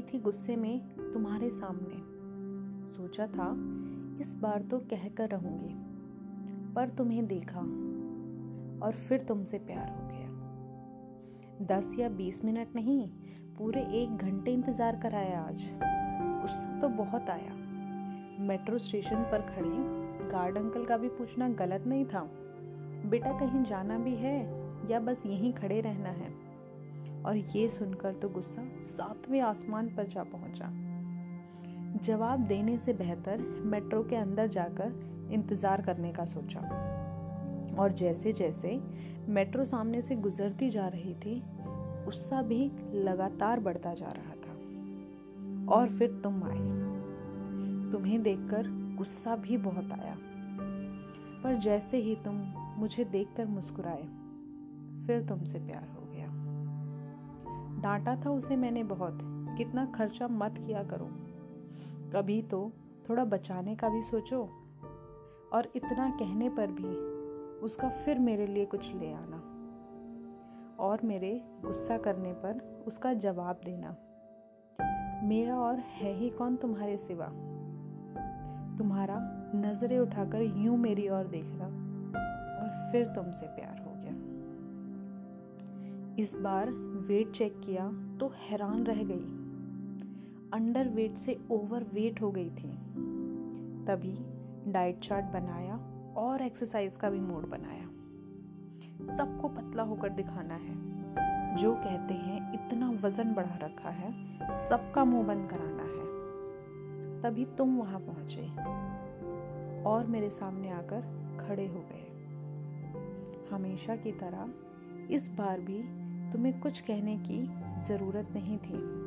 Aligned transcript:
थी 0.00 0.18
गुस्से 0.18 0.56
में 0.56 0.80
तुम्हारे 1.12 1.50
सामने। 1.50 1.96
सोचा 2.92 3.26
था, 3.26 3.50
इस 4.20 4.34
बार 4.34 4.62
तो 4.62 4.78
कहकर 4.78 5.28
रहूँगी, 5.28 5.74
पर 6.74 6.88
तुम्हें 6.88 7.26
देखा 7.26 7.60
और 8.86 8.92
फिर 8.92 9.20
तुमसे 9.20 9.58
प्यार 9.58 9.90
हो 9.90 10.08
गया। 10.08 10.22
दस 11.66 11.98
या 11.98 12.08
बीस 12.08 12.44
मिनट 12.44 12.68
नहीं, 12.74 13.08
पूरे 13.58 13.80
एक 13.80 14.16
घंटे 14.16 14.52
इंतज़ार 14.52 14.96
कराया 14.96 15.40
आज। 15.40 15.70
गुस्सा 16.42 16.78
तो 16.78 16.88
बहुत 16.88 17.30
आया। 17.30 17.54
मेट्रो 18.40 18.78
स्टेशन 18.78 19.16
पर 19.16 19.40
खड़ी, 19.40 20.02
गार्ड 20.28 20.58
अंकल 20.58 20.84
का 20.84 20.96
भी 20.96 21.08
पूछना 21.08 21.48
गलत 21.48 21.84
नहीं 21.86 22.04
था। 22.04 22.20
बेटा 23.06 23.38
कहीं 23.38 23.64
जाना 23.64 23.98
भी 23.98 24.14
है 24.14 24.40
या 24.90 25.00
बस 25.00 25.22
यहीं 25.26 25.52
खड़े 25.52 25.80
रहना 25.80 26.08
है? 26.08 26.51
और 27.26 27.36
ये 27.36 27.68
सुनकर 27.68 28.12
तो 28.12 28.28
गुस्सा 28.28 28.62
सातवें 28.76 29.40
आसमान 29.40 29.88
पर 29.88 30.06
जा 30.06 30.22
पहुँचा। 30.22 30.70
जवाब 32.02 32.40
देने 32.40 32.78
से 32.78 32.92
बेहतर 32.92 33.38
मेट्रो 33.64 34.02
के 34.02 34.16
अंदर 34.16 34.46
जाकर 34.46 35.28
इंतज़ार 35.32 35.82
करने 35.82 36.12
का 36.12 36.24
सोचा। 36.24 36.60
और 37.78 37.92
जैसे 37.92 38.32
जैसे 38.32 38.80
मेट्रो 39.28 39.64
सामने 39.64 40.02
से 40.02 40.16
गुजरती 40.16 40.70
जा 40.70 40.86
रही 40.86 41.14
थी, 41.14 41.42
गुस्सा 42.04 42.42
भी 42.42 42.70
लगातार 42.94 43.60
बढ़ता 43.60 43.94
जा 43.94 44.08
रहा 44.08 44.34
था। 44.34 44.52
और 45.74 45.88
फिर 45.88 46.20
तुम 46.24 46.44
आए। 46.44 46.82
तुम्हें 47.92 48.22
देखकर 48.22 48.68
गुस्सा 48.96 49.36
भी 49.36 49.56
बहुत 49.56 49.92
आया। 49.92 50.16
पर 51.42 51.58
जैसे 51.58 51.96
ही 51.96 52.16
तुम 52.16 52.34
मुझे 52.78 53.04
देखकर 53.04 53.46
मुस्कुराए, 53.46 54.02
फिर 55.06 55.26
तुमसे 55.28 55.58
प्यार 55.58 55.88
हो। 55.88 56.01
डांटा 57.82 58.16
था 58.16 58.30
उसे 58.30 58.56
मैंने 58.56 58.84
बहुत। 58.84 59.18
कितना 59.58 59.86
खर्चा 59.86 60.28
मत 60.28 60.54
किया 60.66 60.82
करो। 60.82 61.06
कभी 62.12 62.42
तो 62.42 62.72
थोड़ा 63.10 63.24
बचाने 63.24 63.76
का 63.76 63.88
भी 63.88 64.02
सोचो। 64.02 64.48
और 65.52 65.72
इतना 65.76 66.10
कहने 66.10 66.48
पर 66.48 66.66
भी 66.66 67.12
उसका 67.64 67.88
फिर 67.88 68.18
मेरे 68.18 68.46
लिए 68.46 68.64
कुछ 68.64 68.94
ले 68.94 69.12
आना। 69.12 69.36
और 70.84 71.00
मेरे 71.04 71.44
गुस्सा 71.64 71.98
करने 71.98 72.32
पर 72.32 72.84
उसका 72.86 73.12
जवाब 73.12 73.60
देना। 73.64 73.96
मेरा 75.26 75.60
और 75.60 75.78
है 75.78 76.12
ही 76.12 76.30
कौन 76.30 76.56
तुम्हारे 76.56 76.96
सिवा? 76.96 77.26
तुम्हारा 78.78 79.18
नज़रें 79.54 79.98
उठाकर 79.98 80.42
यूँ 80.42 80.76
मेरी 80.76 81.08
ओर 81.08 81.26
देखना। 81.26 81.64
और 82.62 82.92
फिर 82.92 83.06
तुमसे 83.06 83.46
प्यार। 83.46 83.81
इस 86.18 86.36
बार 86.36 86.70
वेट 87.06 87.30
चेक 87.30 87.60
किया 87.60 88.16
तो 88.20 88.32
हैरान 88.36 88.84
रह 88.84 89.02
गई। 89.04 89.42
अंडर 90.52 90.88
वेट 90.88 91.14
से 91.14 91.40
ओवर 91.50 91.82
वेट 91.82 92.22
हो 92.22 92.30
गई 92.30 92.50
थी। 92.50 92.72
तभी 93.84 94.18
डाइट 94.72 94.98
चार्ट 94.98 95.24
बनाया 95.24 95.76
और 96.16 96.42
एक्सरसाइज 96.42 96.96
का 96.96 97.10
भी 97.10 97.20
मोड 97.20 97.46
बनाया। 97.48 97.86
सबको 99.16 99.48
पतला 99.48 99.82
होकर 99.82 100.08
दिखाना 100.08 100.54
है। 100.54 100.92
जो 101.56 101.74
कहते 101.74 102.14
हैं, 102.14 102.52
इतना 102.52 102.90
वज़न 102.90 103.34
बढ़ा 103.34 103.56
रखा 103.56 103.88
है, 103.88 104.38
सबका 104.68 105.04
मुँह 105.04 105.26
बंद 105.26 105.50
कराना 105.50 105.82
है। 105.82 106.02
तभी 107.22 107.44
तुम 107.44 107.76
वहाँ 107.76 108.00
पहुँचे 108.00 108.48
और 109.82 110.06
मेरे 110.06 110.30
सामने 110.30 110.70
आकर 110.70 111.00
खड़े 111.40 111.66
हो 111.66 111.84
गए। 111.92 112.08
हमेशा 113.52 113.96
की 113.96 114.12
तरह 114.12 114.54
इस 115.10 115.30
बार 115.30 115.60
भी 115.60 116.02
तुम्हें 116.32 116.60
कुछ 116.60 116.80
कहने 116.80 117.16
की 117.18 117.42
ज़रूरत 117.88 118.28
नहीं 118.34 118.58
थी। 118.58 119.02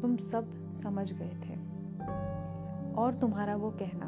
तुम 0.00 0.16
सब 0.16 0.72
समझ 0.74 1.12
गए 1.12 1.30
थे। 1.30 1.54
और 2.94 3.14
तुम्हारा 3.14 3.56
वो 3.56 3.70
कहना, 3.70 4.06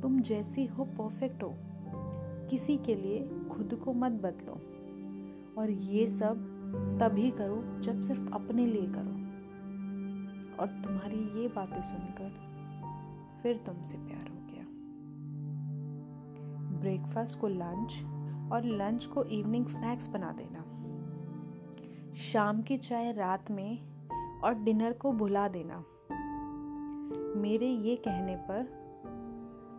तुम 0.00 0.20
जैसी 0.20 0.66
हो 0.66 0.84
परफेक्ट 0.84 1.42
हो। 1.42 1.54
किसी 2.50 2.76
के 2.76 2.94
लिए 2.94 3.28
खुद 3.50 3.80
को 3.84 3.92
मत 3.92 4.12
बदलो। 4.12 4.52
और 5.60 5.70
ये 5.70 6.06
सब 6.06 6.50
तभी 7.02 7.30
करो 7.30 7.80
जब 7.80 8.00
सिर्फ़ 8.00 8.32
अपने 8.32 8.66
लिए 8.66 8.86
करो। 8.86 9.24
और 10.56 10.68
तुम्हारी 10.68 11.42
ये 11.42 11.48
बातें 11.48 11.82
सुनकर 11.82 12.54
फिर 13.42 13.56
तुमसे 13.56 13.96
प्यार 13.96 14.28
हो 14.28 14.38
गया। 14.50 14.64
ब्रेकफास्ट 16.80 17.38
को 17.40 17.48
लंच 17.48 18.02
और 18.52 18.64
लंच 18.64 19.06
को 19.06 19.24
इवनिंग 19.24 19.66
स्नैक्स 19.66 20.08
बना 20.08 20.32
देना। 20.32 20.64
शाम 22.14 22.62
की 22.62 22.76
चाय 22.76 23.12
रात 23.12 23.50
में 23.50 23.78
और 24.40 24.54
डिनर 24.54 24.92
को 24.92 25.12
भुला 25.12 25.48
देना। 25.48 25.84
मेरे 27.40 27.66
ये 27.66 27.96
कहने 27.96 28.36
पर 28.36 28.84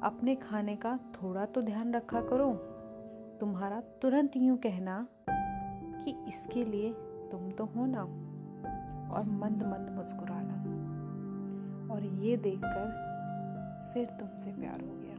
अपने 0.03 0.35
खाने 0.35 0.75
का 0.75 0.97
थोड़ा 0.97 1.45
तो 1.45 1.61
ध्यान 1.61 1.93
रखा 1.93 2.21
करो। 2.21 2.53
तुम्हारा 3.39 3.81
तुरंत 3.81 4.31
यूँ 4.37 4.57
कहना 4.57 5.07
कि 6.03 6.25
इसके 6.27 6.65
लिए 6.65 6.93
तुम 7.31 7.51
तो 7.51 7.65
हो 7.65 7.85
ना। 7.85 8.01
और 9.13 9.23
मंद 9.25 9.63
मंद 9.63 9.95
मुस्कुराना। 9.97 10.85
और 11.93 12.03
ये 12.03 12.37
देखकर 12.37 13.15
फिर 13.93 14.05
तुमसे 14.05 14.51
प्यार 14.51 14.81
हो 14.81 14.97
गया। 15.01 15.14